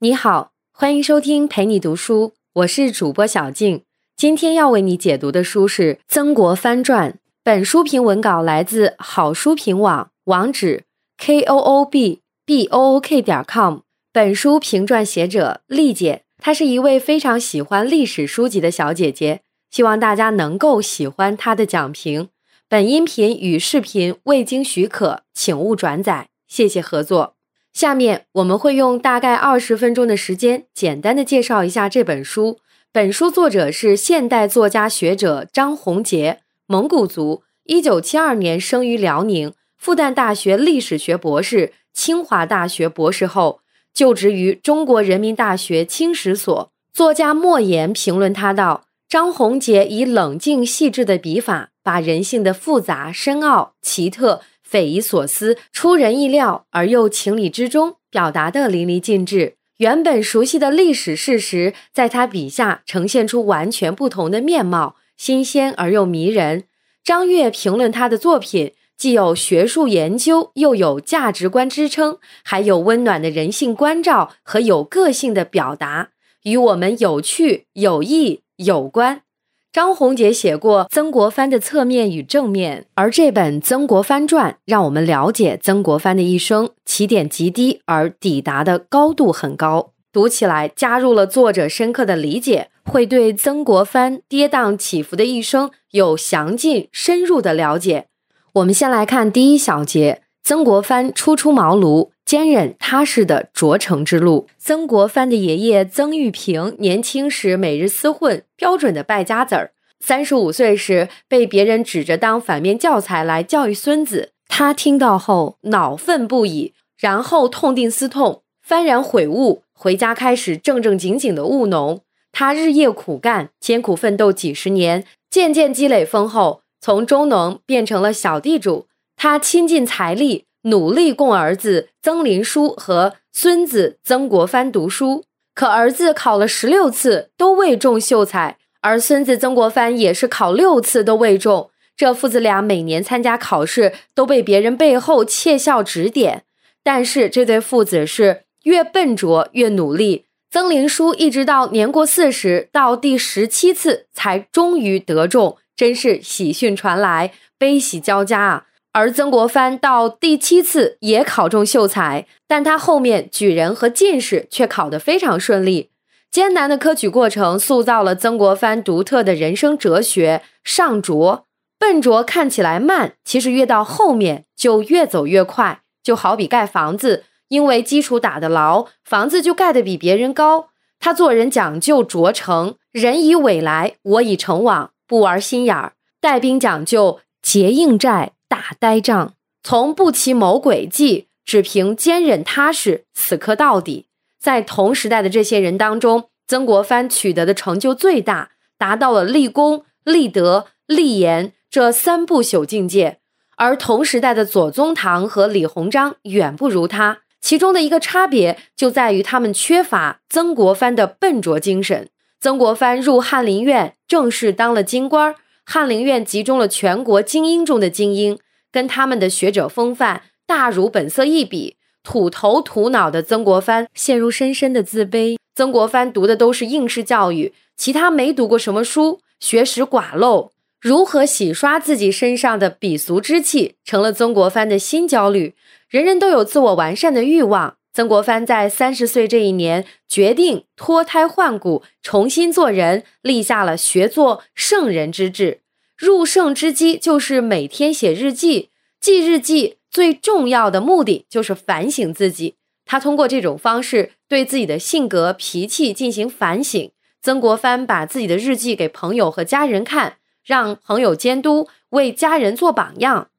[0.00, 3.82] 你好，欢迎收听陪你读书，我是主播小静。
[4.14, 7.12] 今天要为你解读的书是《曾国藩传》。
[7.42, 10.84] 本书评文稿来自好书评网，网址
[11.16, 13.78] k o o b b o o k 点 com。
[14.12, 19.40] 本书评撰写者丽姐，她是一位非常喜欢历史书籍的小姐姐，
[19.70, 22.28] 希望大家能够喜欢她的讲评。
[22.68, 27.35] 本音频与视频未经许可，请勿转载，谢谢合作。
[27.76, 32.58] 下面我们会用大概二十分钟的时间，简单的介绍一下这本书。
[32.90, 43.60] 本书作者是现代作家学者张宏杰，蒙古族，一九七二年生于辽宁，复旦大学历史学博士，清华大学博士后，
[43.92, 46.72] 就职于中国人民大学清史所。
[46.94, 54.40] 作家莫言评论他道：“张宏杰以冷静细致的笔法，把人性的复杂、深奥、奇特。”
[54.76, 59.54] 匪夷所思、出人意料而又情理之中，表达的淋漓尽致。
[59.78, 66.64] 原本熟悉的历史事实，在他笔下呈现出完全不同的面貌，新鲜而又迷人。
[67.02, 76.10] 张悦评论他的作品，既有学术研究，又有价值观支撑，还有温暖的人性关照和有个性的表达，
[76.42, 79.22] 与我们有趣、有益、有关。
[79.72, 89.92] 张宏杰写过曾国藩的侧面与正面，而这本《曾国藩传》让我们了解曾国藩的一生，起点极低而抵达的高度很高。
[90.10, 98.06] 读起来加入了作者深刻的理解，会对曾国藩跌宕起伏的一生有详尽深入的了解。
[98.54, 102.12] 我们先来看第一小节：曾国藩初出茅庐。
[102.26, 104.48] 坚韧踏实的卓成之路。
[104.58, 109.70] 曾国藩的爷爷曾玉平年轻时每日厮混，标准的败家子儿。
[110.00, 122.00] 三十五岁时被别人指着当反面教材来教育孙子，他听到后恼愤不已，然后痛定思痛，幡然悔悟，回家开始正正经经的务农。
[122.32, 128.88] 他日夜苦干，艰苦奋斗几十年，渐渐积累丰厚，从中农变成了小地主。
[129.16, 130.44] 他倾尽财力。
[130.66, 141.70] 努力供儿子曾林书和孙子曾国藩读书，可儿子考了十六次都未中秀才，而孙子曾国藩也是考六次都未中。
[141.96, 146.42] 这父子俩每年参加考试都被别人背后窃笑指点，
[146.82, 150.26] 但是这对父子是越笨拙越努力。
[150.50, 158.65] 曾林书一直到年过四十，到第十七次才终于得中，真是喜讯传来，悲喜交加啊！
[158.96, 165.90] 而曾国藩到第七次也考中秀才，但他后面举人和进士却考得非常顺利。
[166.30, 171.44] 艰难的科举过程塑造了曾国藩独特的人生哲学：上拙、
[171.78, 175.82] 笨拙，看起来慢，其实越到后面就越走越快。
[176.02, 180.70] 就好比盖房子，因为基础打得牢，房子就盖得比别人高。
[180.98, 188.32] 他做人讲究拙诚，人以委来，我以诚往，不玩心眼儿；带兵讲究结硬寨。
[188.48, 194.06] 打呆仗，从不齐谋诡计，只凭坚韧踏实，死磕到底。
[194.38, 203.18] 在同时代的这些人当中，曾国藩取得的成就最大，达到了立功、立德、立言这三不朽境界。
[203.56, 212.10] 而同时代的左宗棠和李鸿章远不如他，其中的一个差别就在于他们缺乏曾国藩的笨拙精神。
[212.38, 215.34] 曾国藩入翰林院，正式当了京官。
[215.68, 218.38] 翰林院集中了全国精英中的精英，
[218.70, 225.36] 跟他们的学者风范大儒本色一比，土头土脑的曾国藩陷入深深的自卑。
[225.56, 230.50] 曾国藩读的都是应试教育，其他没读过什么书，学识寡陋。
[230.80, 235.56] 如何洗刷自己身上的鄙俗之气，成了曾国藩的新焦虑。
[235.88, 237.76] 人人都有自我完善的欲望。
[237.96, 245.62] 曾国藩在三十岁这一年，决定脱胎换骨，重新做人，立下了学做圣人之志。
[245.96, 248.68] 入圣之机就是每天写日记，
[249.00, 252.56] 记日记最重要的目的就是反省自己。
[252.84, 256.90] 他通过这种方式对自己的性格脾气进行反省。
[257.22, 263.30] 曾国藩把自己的日记给朋友和家人看，让朋友监督，为家人做榜样。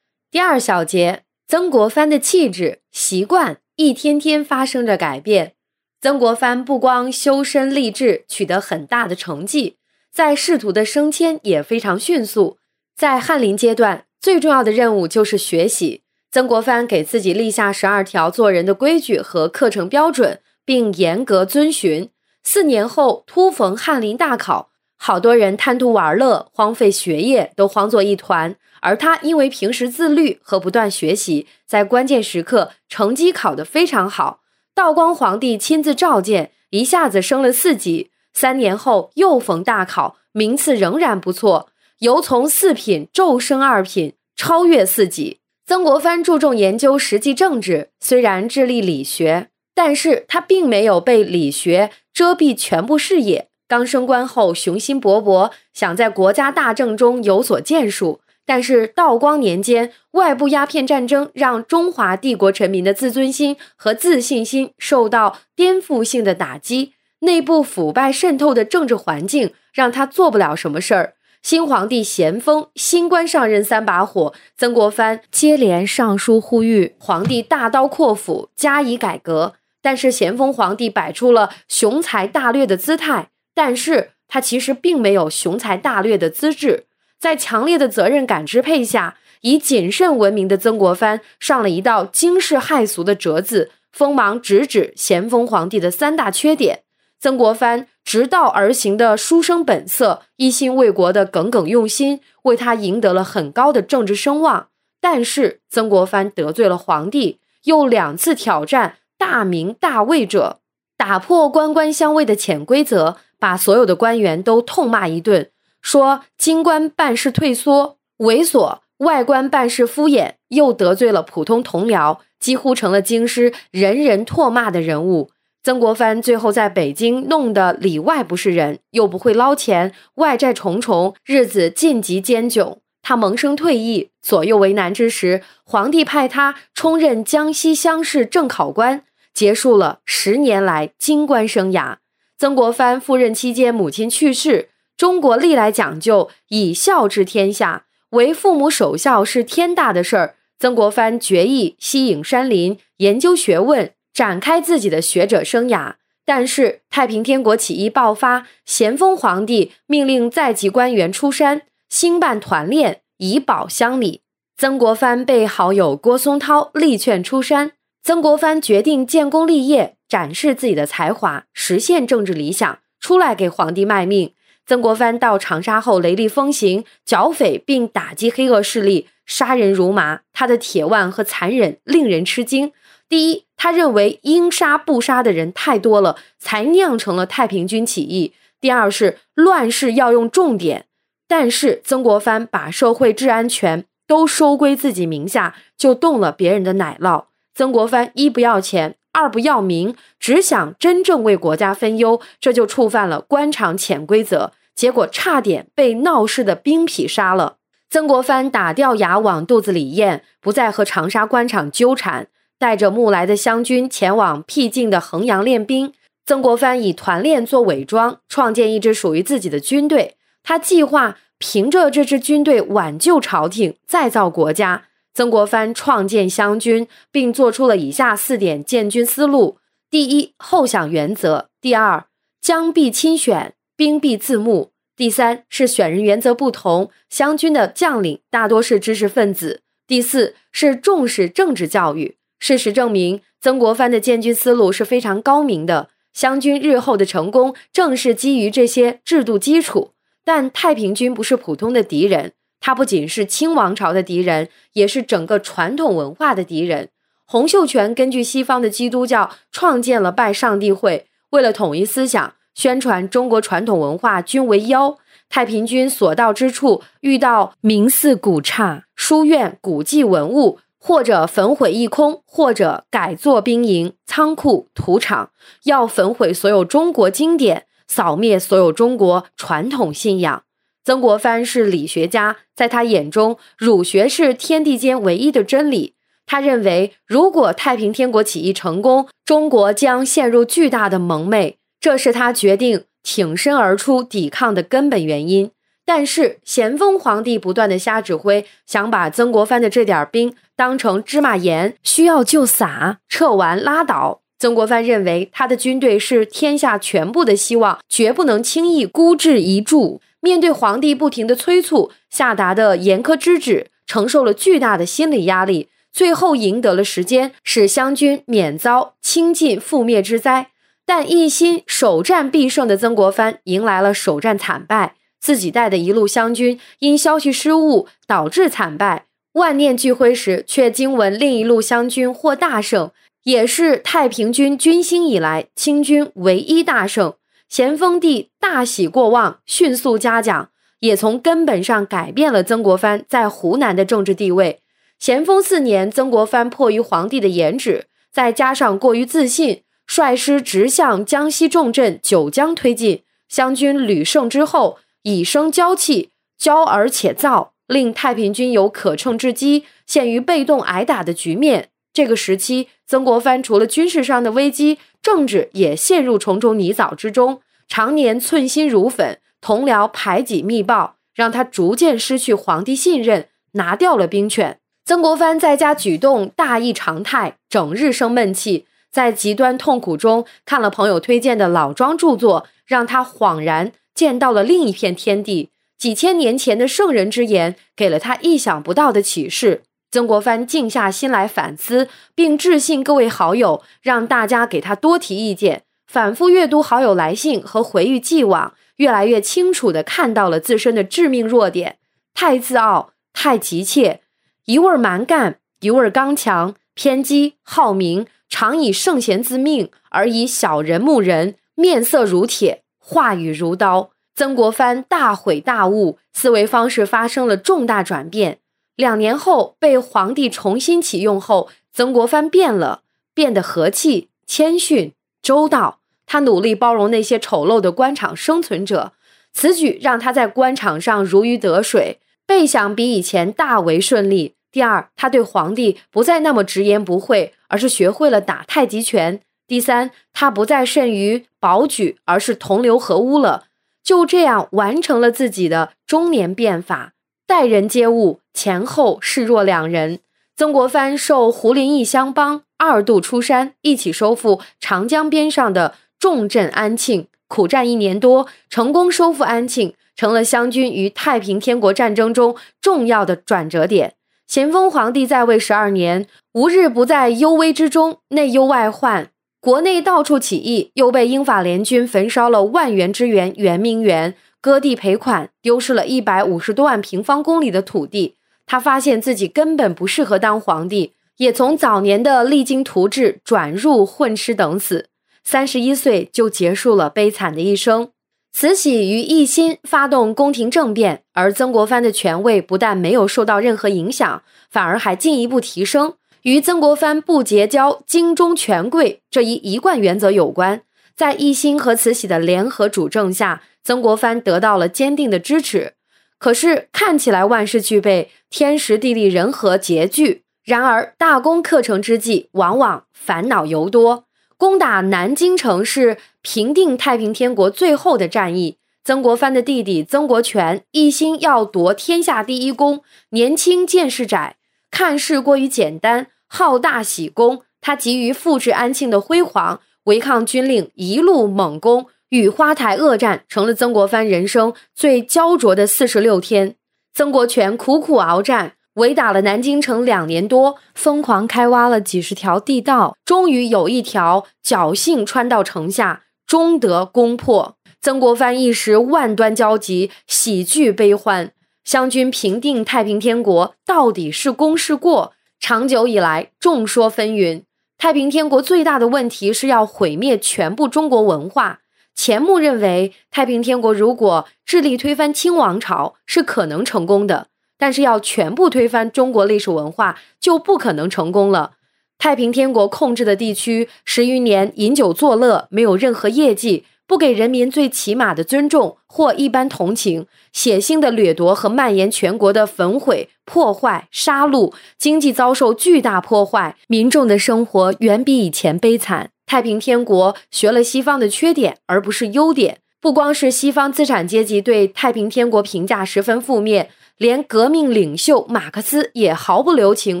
[0.30, 3.58] 第二小节，曾国藩的气质习惯。
[3.76, 5.52] 一天天发生着改变。
[6.00, 9.76] 曾国藩不光修身立志，取得很大的成绩，
[10.10, 12.56] 在仕途的升迁也非常迅速。
[12.96, 16.02] 在翰林阶段，最重要的任务就是学习。
[16.30, 22.08] 曾国藩给自己立下十二条做人的规矩和课程标准，并严格遵循。
[22.42, 28.56] 四年后，突逢翰林大考，好多人贪图玩乐，荒废学业，都慌作一团。
[28.86, 34.42] 而他因为平时自律和不断学习，在关键时刻成绩考得非常好。
[34.76, 38.12] 道光皇帝亲自召见，一下子升了四级。
[38.32, 41.68] 三年后又逢大考，名次仍然不错，
[41.98, 45.40] 由从四品骤升二品，超越四级。
[45.66, 53.48] 曾国藩注重研究实际政治，虽然致力理学，但是他并没有被理学遮蔽全部视野。
[53.66, 58.20] 刚升官后，雄心勃勃，想在国家大政中有所建树。
[58.46, 71.14] 但是道光年间，外部鸦片战争让中华帝国臣民的自尊心和自信心受到颠覆性的打击，内部腐败渗透的政治环境让他做不了什么事儿。
[71.42, 79.54] 新皇帝咸丰新官上任三把火，曾国藩接连上书呼吁皇帝大刀阔斧加以改革。
[79.82, 83.28] 但是咸丰皇帝摆出了雄才大略的姿态。
[83.54, 86.86] 但是他其实并没有雄才大略的资质，
[87.26, 96.84] 在强烈的责任感支配下，以谨慎闻名的曾国藩上了一道惊世骇俗的折子，锋芒直指咸丰皇帝的三大缺点。
[97.18, 104.68] 曾国藩直道而行的书生本色，一心为国的耿耿用心，为他赢得了很高的政治声望。
[105.00, 110.60] 但是曾国藩得罪了皇帝，又两次挑战大明大魏者，
[110.96, 113.16] 打破官官相卫的潜规则。
[113.38, 115.50] 把所有的官员都痛骂一顿，
[115.86, 125.30] 说京官办事退缩、猥琐，外官办事敷衍，又得罪了普通同僚，几乎成了京师人人唾骂的人物。
[125.62, 132.78] 曾国藩最后在北京弄得里外不是人，又不会捞钱，外债重重，日子尽极艰窘。
[133.00, 141.98] 他萌生退意，左右为难之时，皇帝派他充任江西乡试正考官，结束了十年来京官生涯。
[142.36, 144.70] 曾国藩赴任期间，母亲去世。
[144.96, 150.36] 中国历来讲究以孝治天下，为父母守孝是天大的事儿。
[150.58, 155.96] 曾国藩决意西隐山林，研究学问，展开自己的学者生涯。
[156.24, 164.22] 但是太平天国起义爆发，咸丰皇帝命令在籍官员出山兴办团练，以保乡里。
[164.56, 167.72] 曾国藩被好友郭松涛力劝出山，
[168.02, 169.96] 曾国藩决定建功立业。
[170.08, 174.32] 展示自己的才华，实现政治理想，出来给皇帝卖命。
[174.66, 180.22] 曾国藩到长沙后，雷厉风行，剿匪并打击黑恶势力，杀人如麻。
[180.32, 182.72] 他的铁腕和残忍令人吃惊。
[183.08, 188.32] 第一，他认为应杀不杀的人太多了，才酿成了太平军起义。
[188.60, 190.86] 第二是乱世要用重点，
[191.28, 197.26] 但是曾国藩把社会治安权都收归自己名下，就动了别人的奶酪。
[197.54, 198.96] 曾国藩一不要钱。
[199.16, 207.56] 二不要名，只想真正为国家分忧，这就触犯了官场潜规则，结果差点被闹事的兵痞杀了。
[207.88, 212.28] 曾国藩打掉牙往肚子里咽，不再和长沙官场纠缠，
[212.58, 215.94] 带着募来的湘军前往僻静的衡阳练兵。
[216.26, 220.16] 曾国藩以团练做伪装，创建一支属于自己的军队。
[220.42, 224.82] 他计划凭着这支军队挽救朝廷，再造国家。
[225.16, 229.56] 曾国藩创建湘军，并做出了以下四点建军思路：
[229.88, 232.04] 第一，后想原则；第二，
[232.42, 242.18] 将必亲选，兵必自募；第三是选人原则不同，湘军的将领大多是知识分子；第四是重视政治教育。
[242.38, 249.92] 事实证明，曾国藩的建军思路是非常高明的，湘军日后的成功正是基于这些制度基础。
[250.22, 252.32] 但太平军不是普通的敌人。
[252.66, 256.88] 他不仅是清王朝的敌人，也是整个传统文化的敌人。
[257.24, 264.98] 洪秀全根据西方的基督教创建了拜上帝会，为了统一思想、宣传中国传统文化，均为妖。
[265.28, 275.30] 太平军所到之处，遇到名寺古刹、书院、古迹文物，或者焚毁一空，或者改作兵营、仓库、土场，
[275.66, 280.42] 要焚毁所有中国经典，扫灭所有中国传统信仰。
[280.86, 285.94] 曾国藩是理学家，在他眼中，儒学是天地间唯一的真理。
[286.26, 295.50] 他认为，如果太平天国起义成功，中国将陷入巨大的蒙昧，这是他决定挺身而出抵抗的根本原因。
[295.84, 304.20] 但是，咸丰皇帝不断的瞎指挥，想把曾国藩的这点兵当成芝麻盐，需要就撒，撤完拉倒。
[304.38, 310.00] 曾国藩认为，他的军队是天下全部的希望，绝不能轻易孤置一注。
[310.26, 320.48] 面对皇帝不停的催促，下达的严苛之旨，承受了巨大的心理压力，最后赢得了时间，使湘军免遭倾尽覆灭之灾。
[320.84, 329.04] 但一心首战必胜的曾国藩迎来了首战惨败，自己带的一路湘军因消息失误导致惨败。
[329.34, 332.90] 万念俱灰时，却惊闻另一路湘军获大胜，
[333.22, 337.14] 也是太平军军兴以来清军唯一大胜。
[337.48, 340.50] 咸丰帝大喜过望，迅速嘉奖，
[340.80, 344.60] 也从根本上改变了曾国藩在湖南的政治地位。
[344.98, 353.02] 咸丰四年，曾国藩迫于皇帝的严旨，再加上过于自信，率师直向江西重镇九江推进。
[353.28, 356.10] 湘军屡胜之后，以生骄气，
[356.40, 361.70] 骄而且躁，令太平军有可乘之机，陷于被动挨打的局面。
[361.96, 374.58] 这个时期，曾国藩除了军事上的危机，政治也陷入重重泥沼之中，常年寸心如粉，同僚排挤密报，让他逐渐失去皇帝信任，拿掉了兵权。
[374.84, 385.48] 曾国藩在家举动大异常态，整日生闷气，在极端痛苦中看了朋友推荐的老庄著作，让他恍然见到了另一片天地。
[385.78, 389.62] 几千年前的圣人之言，给了他意想不到的启示。
[389.90, 395.62] 曾国藩静下心来反思，并致信各位好友，让大家给他多提意见。
[395.86, 401.78] 反复阅读好友来信和回忆既往，越来越清楚地看到了自身的致命弱点：
[402.12, 404.00] 太自傲，太急切，
[404.46, 413.90] 一味蛮干，一味刚强，偏激好名，常以圣贤自命，而以小人目人，面色如铁，话语如刀。
[414.14, 418.40] 曾国藩大悔大悟，思维方式发生了重大转变。
[418.76, 425.80] 两年后被皇帝重新启用后，曾国藩变了，变得和气、谦逊、周到。
[426.04, 428.92] 他努力包容那些丑陋的官场生存者，
[429.32, 434.34] 此举让他在官场上如鱼得水，备想比以前大为顺利。
[434.52, 439.20] 第二，他对皇帝不再那么直言不讳，而是学会了打太极拳。
[439.48, 443.44] 第三，他不再甚于保举，而是同流合污了。
[443.82, 446.92] 就这样完成了自己的中年变法。
[447.28, 449.98] 待人接物，前后视若两人。
[450.36, 463.94] 曾国藩受胡林翼相帮，二度出山，一起收复长江边上的重镇安庆，苦战一年多，成功收复安庆，成了湘军于太平天国战争中重要的转折点。
[464.28, 474.14] 咸丰皇帝在位十二年，无日不在忧危之中，内忧外患，国内到处起义，又被英法联军焚烧了万园之园圆明园。
[474.46, 478.14] 割地赔款，丢失了一百五十多万平方公里的土地。
[478.46, 484.86] 他发现自己根本不适合当皇帝，也从早年的励精图治转入混吃等死。
[485.24, 487.88] 三十一岁就结束了悲惨的一生。
[488.32, 495.94] 慈禧于一心发动宫廷政变，而曾国藩的权位不但没有受到任何影响，反而还进一步提升。
[496.22, 500.62] 与曾国藩不结交京中权贵这一一贯原则有关。
[500.94, 503.42] 在一心和慈禧的联合主政下。
[503.66, 505.72] 曾国藩得到了坚定的支持，
[506.18, 510.22] 可是看起来万事俱备，天时地利人和拮据。
[510.44, 514.04] 然而大功克成之际，往往烦恼尤多。
[514.36, 518.58] 攻打南京城是平定太平天国最后的战役。
[518.84, 524.36] 曾国藩的弟弟曾国荃一心要夺天下第一功，年轻见识窄，
[524.70, 527.42] 看事过于简单，好大喜功。
[527.60, 531.86] 他急于复制安庆的辉煌，违抗军令，一路猛攻。
[532.10, 536.54] 与花台恶战成了曾国藩人生最焦灼的四十六天。
[536.94, 547.56] 曾国荃苦苦鏖战，围打了南京城两年多，疯狂开挖了几十条地道，终于有一条侥幸穿到城下，终得攻破。
[547.80, 551.32] 曾国藩一时万端焦急，喜剧悲欢。
[551.64, 555.12] 湘军平定太平天国，到底是功是过？
[555.40, 557.42] 长久以来，众说纷纭。
[557.76, 561.60] 太平天国最大的问题是要毁灭全部中国文化。
[561.96, 571.52] 钱穆认为，太平天国如果致力推翻清王朝是可能成功的，但是要全部推翻中国历史文化就不可能成功了。
[571.98, 589.10] 太平天国控制的地区十余年饮酒作乐，没有任何业绩，不给人民最起码的尊重或一般同情，血腥的掠夺和蔓延全国的焚毁、破坏、杀戮，经济遭受巨大破坏，民众的生活远比以前悲惨。
[589.26, 592.60] 太平天国学了西方的缺点，而不是优点。
[592.80, 600.00] 不光是西方资产阶级对太平天国评价十分负面，连革命领袖马克思也毫不留情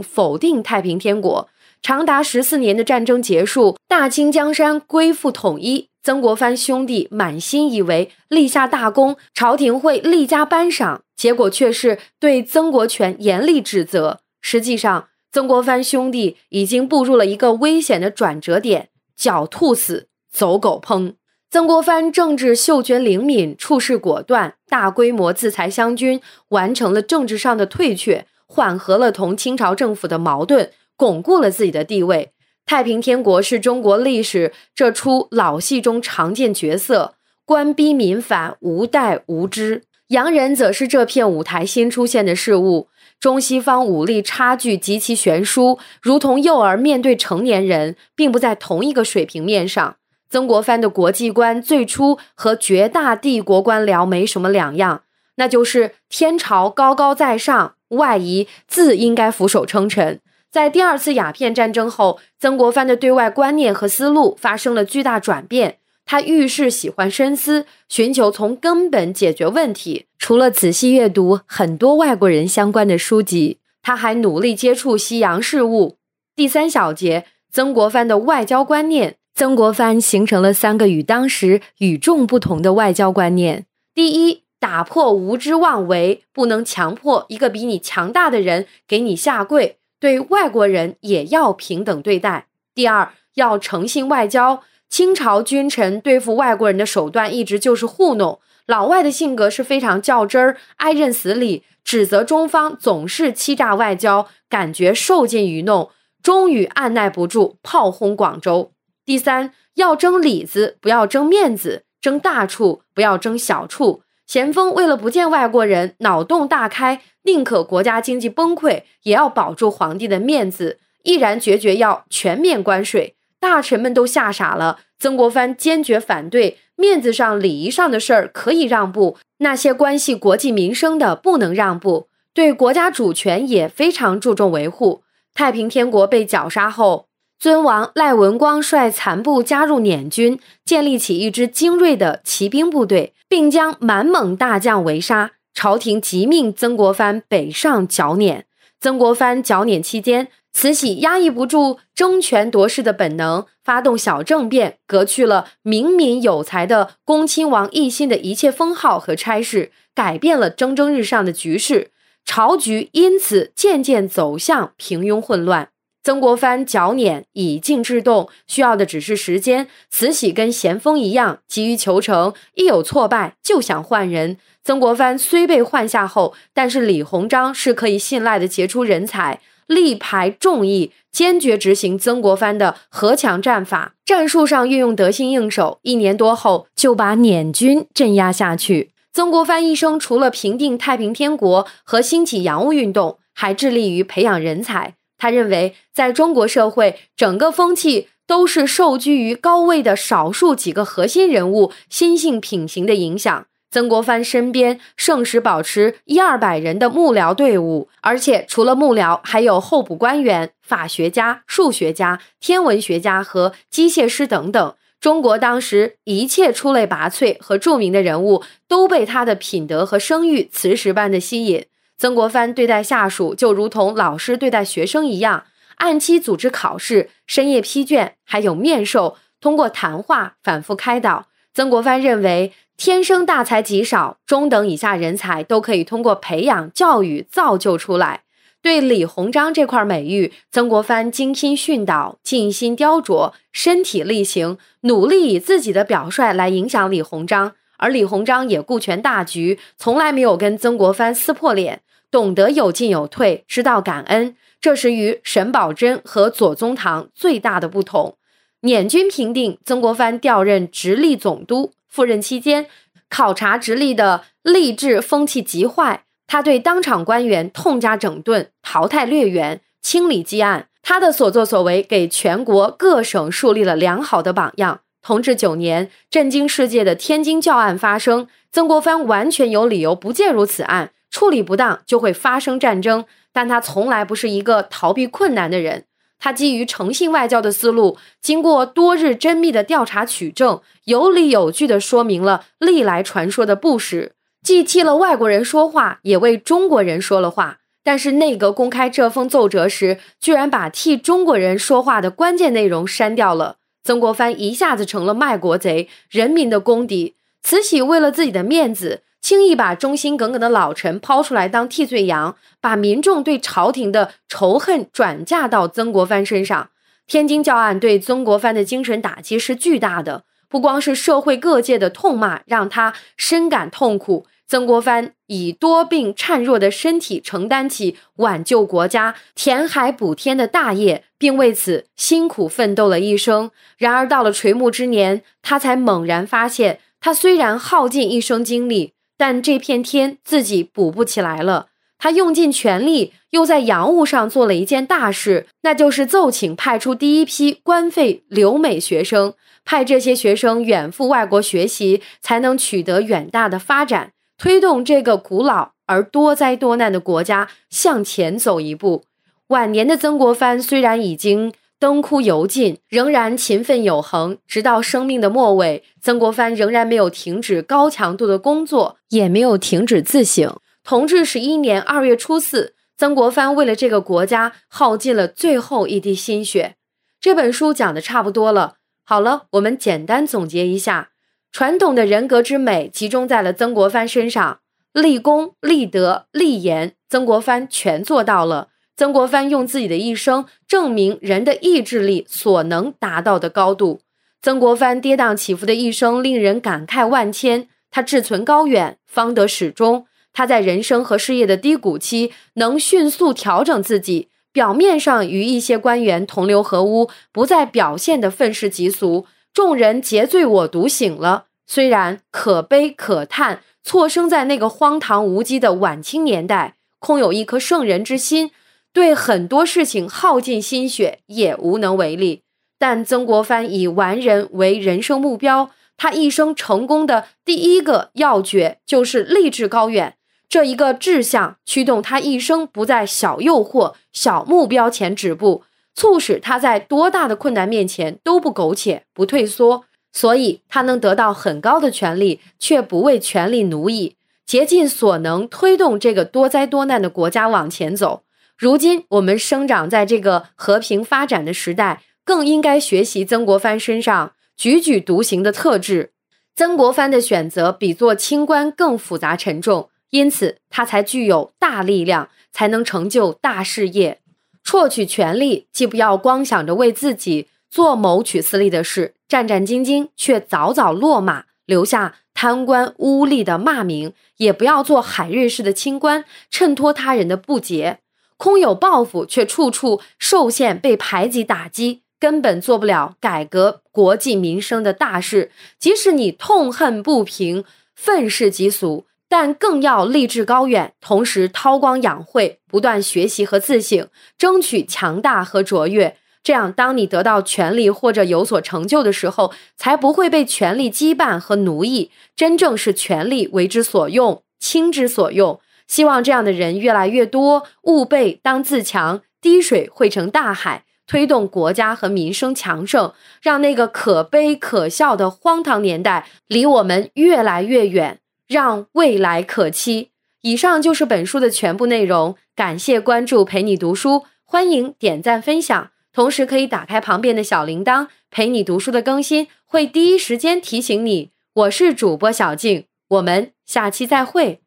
[0.00, 1.48] 否定太平天国。
[1.82, 14.20] 长达十四年的战争结束，大清江山归附统一，曾国藩兄弟满心以为立下大功，朝廷会立加颁赏，结果却是对曾国荃严厉指责。
[14.40, 18.90] 实际上，曾国藩兄弟已经步入了一个危险的转折点。
[19.18, 21.14] 狡兔死，走狗烹。
[21.48, 32.32] 曾国藩政治嗅觉灵敏，处事果断，大规模自裁湘军，完成了政治上的退却，缓和了同清朝政府的矛盾，巩固了自己的地位。
[32.66, 39.84] 太平天国是中国历史这出老戏中常见角色，官逼民反，无代无知。
[40.08, 42.88] 洋人则是这片舞台新出现的事物。
[43.18, 49.96] 中西方武力差距极其悬殊，如同幼儿面对成年人，并不在同一个水平面上。
[50.28, 55.02] 曾国藩的国际观最初和绝大帝国官僚没什么两样，
[55.36, 60.20] 那就是天朝高高在上，外夷自应该俯首称臣。
[60.50, 65.78] 在第二次鸦片战争后，曾国藩的对外观念和思路发生了巨大转变。
[66.06, 70.06] 他遇事喜欢深思，寻求从根本解决问题。
[70.18, 75.98] 除了仔细阅读很多外国人相关的书籍，他还努力接触西洋事物。
[76.36, 79.16] 第三小节，曾国藩的外交观念。
[79.34, 89.76] 曾国藩形成了三个与当时与众不同的外交观念：第一，打破无知妄为，不能强迫一个比你强大的人给你下跪。
[89.98, 92.46] 对外国人也要平等对待。
[92.74, 94.62] 第二，要诚信外交。
[94.88, 98.40] 清朝君臣对付外国人的手段一直就是糊弄。
[98.66, 105.90] 老外的性格是非常较真儿，爱认死理，指责中方总是欺诈外交，感觉受尽愚弄，
[106.22, 108.72] 终于按耐不住，炮轰广州。
[109.04, 114.02] 第三，要争里子，不要争面子；争大处，不要争小处。
[114.26, 117.00] 咸丰为了不见外国人，脑洞大开。
[117.22, 123.14] 宁可国家经济崩溃，也要保住皇帝的面子，毅然决绝要全面关税。
[123.40, 124.80] 大臣们都吓傻了。
[124.98, 132.08] 曾国藩坚决反对，面子上、礼仪上的事儿可以让步，那些关系国计民生的不能让步。
[132.32, 135.02] 对国家主权也非常注重维护。
[135.34, 145.32] 太平天国被绞杀后，尊王赖文光率残部加入捻军，建立起一支精锐的骑兵部队，并将满蒙大将围杀。
[145.52, 148.44] 朝廷急命曾国藩北上剿捻。
[148.78, 161.90] 曾国藩剿捻期间，慈禧压抑不住争权夺势的本能，发动小政变，革去了明敏有才的恭亲王奕欣的一切封号和差事，改变了蒸蒸日上的局势，
[162.24, 165.68] 朝局因此渐渐走向平庸混乱。
[166.02, 169.68] 曾国藩剿捻以静制动，需要的只是时间。
[169.90, 174.38] 慈禧跟咸丰一样，急于求成，一有挫败就想换人。
[174.64, 188.90] 曾国藩虽被换下后，但是李鸿章是可以信赖的杰出人才，力排众议，坚决执行曾国藩的合强战法，战术上运用得心应手，一年多后就把捻军镇压下去。
[189.12, 194.94] 曾国藩一生除了平定太平天国和兴起洋务运动，还致力于培养人才。
[195.18, 203.46] 他认为，在中国社会，整个风气都是受居于高位的少数几个核心人物心性品行的影响。
[203.76, 214.74] 曾国藩身边盛时保持一二百人的幕僚队伍，而且除了幕僚，还有候补官员、法学家、数学家、天文学家和机械师等等。
[214.98, 221.66] 中国当时一切出类拔萃和著名的人物，都被他的品德和声誉磁石般的吸引。
[221.98, 231.26] 曾国藩对待下属就如同老师对待学生一样，按期组织考试，深夜批卷，还有面授，通过谈话反复开导。
[231.56, 232.52] 曾国藩认为。
[232.78, 238.24] 天生大才极少，中等以下人才都可以通过培养、教育造就出来。
[238.60, 247.54] 对李鸿章这块美誉，曾国藩精心训导、尽心雕琢、身体力行，努力以自己的表率来影响李鸿章。
[247.78, 254.36] 而李鸿章也顾全大局，从来没有跟曾国藩撕破脸，懂得有进有退，知道感恩。
[254.60, 258.18] 这是与沈葆桢和左宗棠最大的不同。
[258.60, 261.72] 捻军平定，曾国藩调任直隶总督。
[261.88, 262.66] 赴任期间，
[263.08, 270.68] 考察直隶的吏治风气极坏，他对当场官员痛加整顿，淘汰劣员，清理积案。
[270.82, 274.80] 他的所作所为给全国各省树立了良好的榜样。
[275.02, 283.04] 同治九年，震惊世界的天津教案发生，曾国藩完全有理由不介入此案，处理不当就会发生战争。
[283.32, 285.84] 但他从来不是一个逃避困难的人。
[286.18, 297.58] 他基于诚信外交的思路，经过多日缜密的调查取证，有理有据地说明了历来传说的不实，既替了外国人说话，也为中国人说了话。
[297.84, 303.56] 但是内阁公开这封奏折时，居然把替中国人说话的关键内容删掉了。
[303.84, 307.14] 曾国藩一下子成了卖国贼，人民的公敌。
[307.44, 309.02] 慈禧为了自己的面子。
[309.26, 316.70] 轻易把忠心耿耿的老臣抛出来当替罪羊，把民众对朝廷的仇恨转嫁到曾国藩身上。
[317.08, 320.22] 天津教案对曾国藩的精神打击是巨大的。
[320.48, 333.50] 不光是社会各界的痛骂让他深感痛苦，曾国藩以多病孱弱的身体承担起挽救国家、填海补天的大业，并为此辛苦奋斗了一生。
[333.76, 341.66] 然而到了垂暮之年，他才猛然发现，他虽然耗尽一生精力，但这片天自己补不起来了。
[341.98, 349.32] 他用尽全力，又在洋务上做了一件大事，那就是奏请派出第一批官费留美学生，
[349.64, 359.04] 派这些学生远赴外国学习，才能取得远大的发展，推动这个古老而多灾多难的国家向前走一步。
[359.48, 370.58] 晚年的曾国藩虽然已经灯枯油尽，仍然勤奋有恒，直到生命的末尾，曾国藩仍然没有停止高强度的工作，也没有停止自省。
[370.82, 376.76] 同治十一年二月初四，曾国藩为了这个国家耗尽了最后一滴心血。
[377.20, 381.10] 这本书讲的差不多了，好了，我们简单总结一下：
[381.52, 384.60] 传统的人格之美集中在了曾国藩身上，
[384.92, 388.68] 立功、立德、立言，曾国藩全做到了。
[388.96, 394.00] 曾国藩用自己的一生证明人的意志力所能达到的高度。
[394.40, 400.06] 曾国藩跌宕起伏的一生令人感慨万千，他志存高远，方得始终。
[400.32, 411.46] 他在人生和事业的低谷期，能迅速调整自己，表面上与一些官员同流合污，不再表现的愤世嫉俗，众人皆醉我独醒了。
[411.66, 418.50] 虽然可悲可叹，错生在那个荒唐无稽的晚清年代，空有一颗圣人之心，
[418.96, 422.40] 对很多事情耗尽心血也无能为力。
[422.78, 430.14] 但曾国藩以完人为人生目标，他一生成功的第一个要诀就是立志高远。
[430.48, 448.22] 这一个志向驱动他一生不在小诱惑、小目标前止步，促使他在多大的困难面前都不苟且、不退缩，所以他能得到很高的权力，却不为权力奴役，竭尽所能推动这个多灾多难的国家往前走。
[448.56, 456.12] 如今我们生长在这个和平发展的时代，更应该学习曾国藩身上踽踽独行的特质。
[456.54, 459.90] 曾国藩的选择比做清官更复杂沉重。
[460.10, 464.20] 因此，他才具有大力量，才能成就大事业。
[464.62, 477.98] 辍取权力，既不要光想着为自己做谋取私利的事，战战兢兢却早早落马，留下贪官污吏的骂名；也不要做海瑞式的清官，衬托他人的不洁，
[478.36, 485.50] 空有抱负却处处受限，被排挤打击，根本做不了改革国计民生的大事。
[485.78, 489.06] 即使你痛恨不平，愤世嫉俗。
[489.28, 494.06] 但更要立志高远，同时韬光养晦，不断学习和自省，
[494.38, 496.16] 争取强大和卓越。
[496.44, 505.58] 这样，当你得到权力或者有所成就的时候，才不会被权力羁绊和奴役，真正是权力为之所用，亲之所用。
[505.86, 518.20] 希望这样的人越来越多，吾辈当自强，滴水汇成大海，推动国家和民生强盛，让那个可悲可笑的荒唐年代离我们越来越远。
[518.48, 520.12] 让未来可期。
[520.42, 531.32] 以上就是本书的全部内容，感谢关注，陪你读书，欢迎点赞分享，同时可以打开旁边的小铃铛，陪你读书的更新会第一时间提醒你。
[531.54, 534.60] 我是主播小静，我们下期再会。